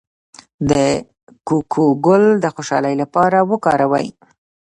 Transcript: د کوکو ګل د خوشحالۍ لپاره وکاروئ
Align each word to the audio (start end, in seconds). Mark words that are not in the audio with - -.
د 0.69 0.71
کوکو 1.47 1.85
ګل 2.05 2.23
د 2.43 2.45
خوشحالۍ 2.55 2.95
لپاره 3.01 3.37
وکاروئ 3.51 4.07